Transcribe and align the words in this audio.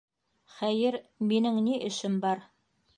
Хәйер, 0.61 0.97
минең 1.33 1.63
ни 1.69 1.79
эшем 1.93 2.21
бар? 2.27 2.47